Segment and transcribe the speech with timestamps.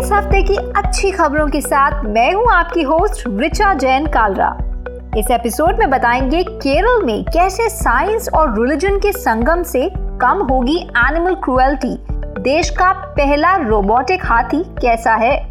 [0.00, 4.48] इस हफ़्ते की अच्छी खबरों के साथ मैं हूँ आपकी होस्ट रिचा जैन कालरा।
[5.16, 10.76] इस एपिसोड में बताएँगे केरल में कैसे साइंस और रिलीजन के संगम से कम होगी
[10.76, 11.96] एनिमल क्रुएल्टी
[12.42, 15.50] देश का पहला रोबोटिक हाथी कैसा है?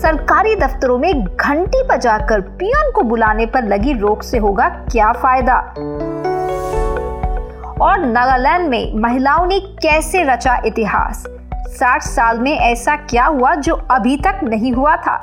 [0.00, 5.58] सरकारी दफ्तरों में घंटी बजाकर पियन को बुलाने पर लगी रोक से होगा क्या फ़ायदा?
[7.80, 11.26] और नागालैंड में महिलाओं ने कैसे रचा इतिहास?
[11.78, 15.14] 60 साल में ऐसा क्या हुआ जो अभी तक नहीं हुआ था?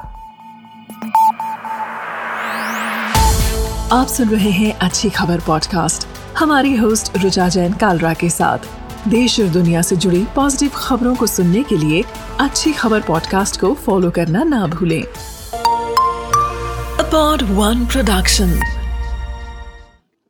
[3.93, 8.57] आप सुन रहे हैं अच्छी खबर पॉडकास्ट हमारी होस्ट रुचा जैन कालरा के साथ।
[9.07, 12.03] देश और दुनिया से जुड़ी पॉजिटिव खबरों को सुनने के लिए
[12.39, 15.01] अच्छी खबर पॉडकास्ट को फॉलो करना ना भूलें।
[17.05, 18.59] अपॉड वन प्रोडक्शन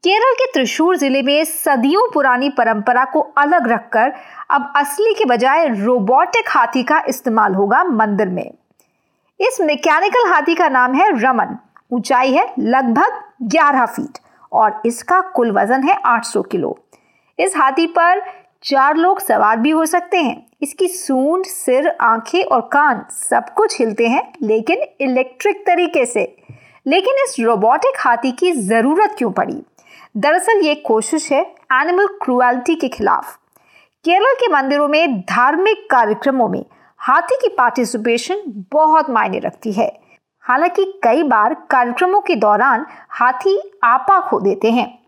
[0.03, 4.11] केरल के त्रिशूर ज़िले में सदियों पुरानी परंपरा को अलग रखकर
[4.51, 8.51] अब असली के बजाय रोबोटिक हाथी का इस्तेमाल होगा मंदिर में।
[9.39, 11.57] इस मैकेनिकल हाथी का नाम है रमन।
[11.91, 14.19] ऊंचाई है लगभग 11 फीट
[14.51, 16.77] और इसका कुल वज़न है 800 किलो।
[17.39, 18.21] इस हाथी पर
[18.63, 23.79] चार लोग सवार भी हो सकते हैं। इसकी सूंड, सिर, आँखें और कान सब कुछ
[23.79, 26.35] हिलते हैं, लेकिन इलेक्ट्रिक तरीके से।
[26.87, 29.63] लेकिन इस रोबोटिक हाथी की ज़रूरत क्यों पड़ी?
[30.17, 31.41] दरअसल ये कोशिश है
[31.73, 33.35] एनिमल क्रुएल्टी के खिलाफ।
[34.03, 36.65] केरल के मंदिरों में धार्मिक कार्यक्रमों में
[36.97, 39.99] हाथी की पार्टिसिपेशन बहुत मायने रखती है।
[40.41, 44.99] हालाँकि कई बार कार्यक्रमों के दौरान हाथी आपा खो देते हैं।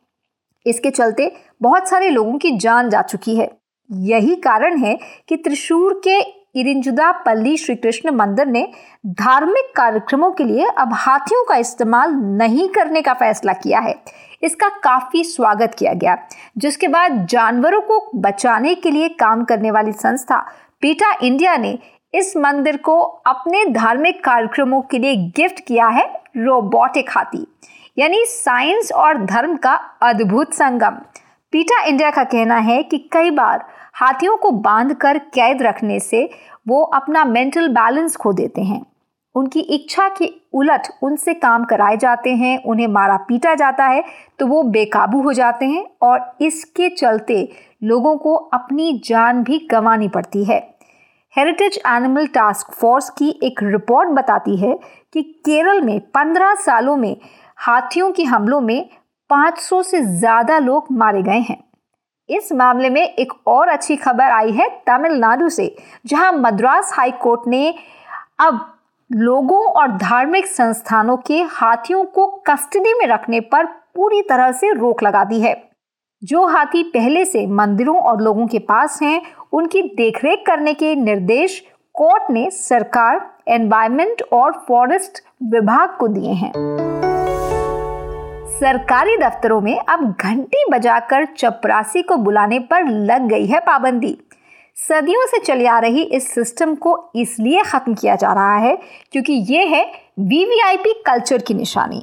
[0.65, 3.57] इसके चलते बहुत सारे लोगों की जान जा चुकी है।
[3.91, 6.21] यही कारण है कि त्रिशूर के
[6.59, 8.67] इरिंजुदा पल्ली श्री कृष्ण मंदिर ने
[9.17, 13.95] धार्मिक कार्यक्रमों के लिए अब हाथियों का इस्तेमाल नहीं करने का फैसला किया है।
[14.43, 16.17] इसका काफ़ी स्वागत किया गया,
[16.57, 20.37] जिसके बाद जानवरों को बचाने के लिए काम करने वाली संस्था
[20.81, 21.77] पीटा इंडिया ने
[22.13, 26.05] इस मंदिर को अपने धार्मिक कार्यक्रमों के लिए गिफ्ट किया है
[26.37, 27.45] रोबोटिक हाथी,
[27.97, 30.97] यानी साइंस और धर्म का अद्भुत संगम।
[31.53, 36.29] पीटा इंडिया का कहना है कि कई बार हाथियों को बाँध कर कैद रखने से
[36.67, 38.85] वो अपना मेंटल बैलेंस खो देते हैं।
[39.35, 44.03] उनकी इच्छा के उलट उनसे काम कराए जाते हैं, उन्हें मारा पीटा जाता है
[44.39, 47.41] तो वो बेकाबू हो जाते हैं और इसके चलते
[47.83, 50.59] लोगों को अपनी जान भी गंवानी पड़ती है।
[51.35, 54.79] हेरिटेज एनिमल टास्क फोर्स की एक रिपोर्ट बताती है
[55.13, 57.15] कि केरल में 15 सालों में
[57.57, 58.89] हाथियों के हमलों में
[59.29, 61.57] 500 से ज़्यादा लोग मारे गए हैं।
[62.29, 65.75] इस मामले में एक और अच्छी खबर आई है तमिलनाडु से,
[66.05, 67.73] जहाँ मद्रास हाई कोर्ट ने
[68.39, 68.59] अब
[69.09, 75.03] लोगों और धार्मिक संस्थानों के हाथियों को कस्टडी में रखने पर पूरी तरह से रोक
[75.03, 75.55] लगा दी है।
[76.21, 79.21] जो हाथी पहले से मंदिरों और लोगों के पास हैं,
[79.53, 81.59] उनकी देखरेख करने के निर्देश
[81.95, 86.51] कोर्ट ने सरकार एनवायरमेंट और फॉरेस्ट विभाग को दिए हैं।
[88.59, 94.17] सरकारी दफ्तरों में अब घंटी बजाकर चपरासी को बुलाने पर लग गई है पाबंदी।
[94.77, 98.75] सदियों से चली आ रही इस सिस्टम को इसलिए खत्म किया जा रहा है
[99.11, 99.83] क्योंकि ये है
[100.19, 102.01] वीवीआईपी कल्चर की निशानी।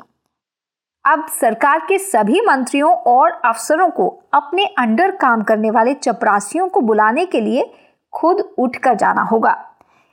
[1.04, 6.80] अब सरकार के सभी मंत्रियों और अफसरों को अपने अंडर काम करने वाले चपरासियों को
[6.80, 7.70] बुलाने के लिए
[8.12, 9.58] खुद उठकर जाना होगा।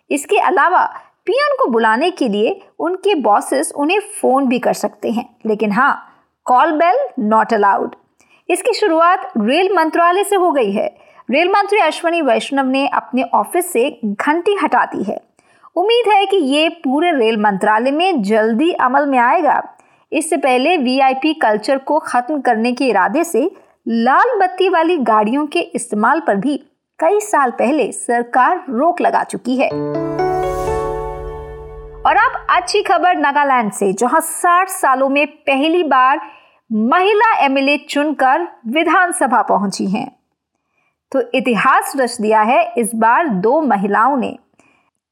[0.09, 0.85] इसके अलावा
[1.25, 6.09] पीएन को बुलाने के लिए उनके बॉसेस उन्हें फ़ोन भी कर सकते हैं। लेकिन हाँ
[6.45, 7.95] कॉल बेल नॉट अलाउड।
[8.49, 10.87] इसकी शुरुआत रेल मंत्रालय से हो गई है।
[11.31, 15.17] रेल मंत्री अश्वनी वैष्णव ने अपने ऑफ़िस से घंटी हटा दी है।
[15.75, 19.61] उम्मीद है कि ये पूरे रेल मंत्रालय में जल्दी अमल में आएगा।
[20.11, 23.49] इससे पहले वीआईपी कल्चर को खत्म करने के इरादे से
[23.87, 26.57] लाल बत्ती वाली गाड़ियों के इस्तेमाल पर भी
[26.99, 29.69] कई साल पहले सरकार रोक लगा चुकी है।
[32.05, 36.21] और अब अच्छी खबर नागालैंड से, जहाँ 60 सालों में पहली बार
[36.71, 40.15] महिला एमएलए चुनकर विधानसभा पहुँची हैं।
[41.11, 44.37] तो इतिहास रच दिया है इस बार दो महिलाओं ने।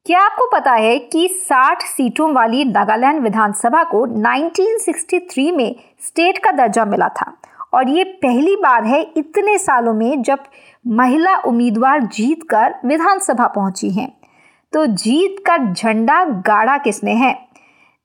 [0.06, 6.52] क्या आपको पता है कि 60 सीटों वाली नागालैंड विधानसभा को 1963 में स्टेट का
[6.52, 7.38] दर्जा मिला था?
[7.74, 10.40] और ये पहली बार है इतने सालों में जब
[10.88, 14.21] महिला उम्मीदवार जीतकर विधानसभा पहुँची हैं।
[14.74, 17.34] तो जीत का झंडा गाड़ा किसने है?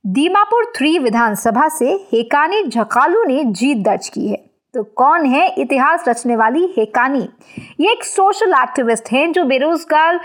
[0.05, 4.37] दीमापुर थ्री विधानसभा से हेकानी झकालू ने जीत दर्ज की है।
[4.75, 7.29] तो कौन है इतिहास रचने वाली हेकानी?
[7.81, 10.21] ये एक सोशल एक्टिविस्ट हैं जो बेरोजगार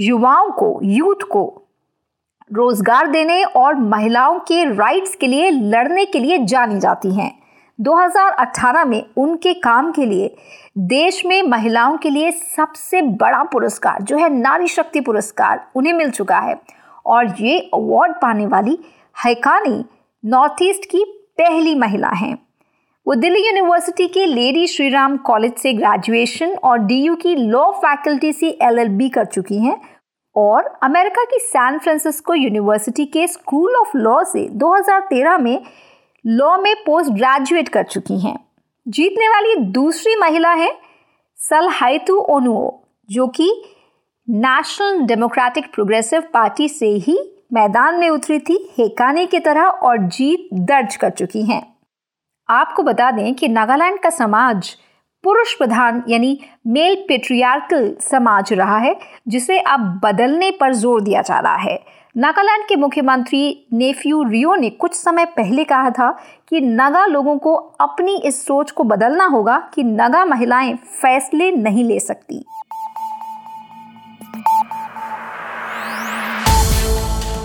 [0.00, 1.68] युवाओं को, यूथ को
[2.52, 7.41] रोज़गार देने और महिलाओं के राइट्स के लिए लड़ने के लिए जानी जाती हैं।
[7.82, 10.34] 2018 में उनके काम के लिए
[10.78, 16.10] देश में महिलाओं के लिए सबसे बड़ा पुरस्कार जो है नारी शक्ति पुरस्कार उन्हें मिल
[16.10, 16.60] चुका है।
[17.06, 18.78] और ये अवार्ड पाने वाली
[19.24, 19.84] हैकानी
[20.24, 21.04] नॉर्थ ईस्ट की
[21.38, 22.38] पहली महिला हैं।
[23.06, 28.58] वो दिल्ली यूनिवर्सिटी के लेडी श्रीराम कॉलेज से ग्रेजुएशन और डीयू की लॉ फैकल्टी से
[28.62, 29.80] एलएलबी कर चुकी हैं।
[30.36, 35.62] और अमेरिका की सैन फ्रांसिस्को यूनिवर्सिटी के स्कूल ऑफ़ लॉ से 2013 में
[36.24, 38.36] लॉ में पोस्ट ग्रेजुएट कर चुकी हैं।
[38.86, 40.70] जीतने वाली दूसरी महिला है
[41.38, 42.70] सलहाइतु ओनुओ,
[43.08, 43.50] जो कि
[44.28, 47.18] नेशनल डेमोक्रेटिक प्रोग्रेसिव पार्टी से ही
[47.52, 51.62] मैदान में उतरी थी, हेकाने की तरह और जीत दर्ज कर चुकी हैं।
[52.48, 54.74] आपको बता दें कि नागालैंड का समाज
[55.24, 58.96] पुरुष प्रधान यानी मेल पेट्रियार्कल समाज रहा है,
[59.28, 61.76] जिसे अब बदलने पर ज़ोर दिया जा रहा है।
[62.16, 66.10] नागालैंड के मुख्यमंत्री नेफ्यू रियो ने कुछ समय पहले कहा था
[66.48, 71.84] कि नगा लोगों को अपनी इस सोच को बदलना होगा कि नगा महिलाएँ फैसले नहीं
[71.84, 72.44] ले सकती।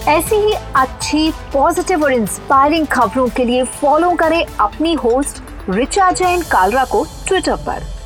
[0.10, 6.42] ऐसी ही अच्छी पॉजिटिव और इंस्पायरिंग खबरों के लिए फॉलो करें अपनी होस्ट रिचा जैन
[6.42, 7.97] कालरा को ट्विटर पर।